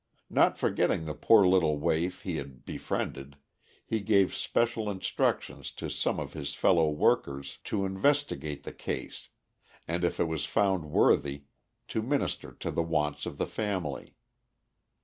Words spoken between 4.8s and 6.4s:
instructions to some of